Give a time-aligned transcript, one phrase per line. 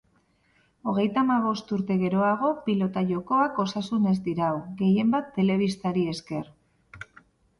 [0.91, 6.49] Hogeita hamabost urte geroago, pilota-jokoak osasunez dirau, gehienbat telebistari esker.